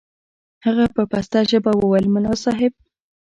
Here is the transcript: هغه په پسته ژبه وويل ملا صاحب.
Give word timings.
هغه 0.65 0.85
په 0.95 1.01
پسته 1.11 1.39
ژبه 1.49 1.71
وويل 1.75 2.05
ملا 2.13 2.33
صاحب. 2.43 2.73